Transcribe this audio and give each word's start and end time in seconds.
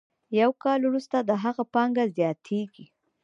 یو 0.41 0.51
کال 0.63 0.79
وروسته 0.85 1.17
د 1.21 1.31
هغه 1.43 1.63
پانګه 1.73 2.05
زیاتېږي 2.17 2.85